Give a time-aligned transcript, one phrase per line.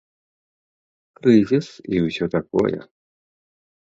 [1.19, 2.79] Крызіс і ўсё такое.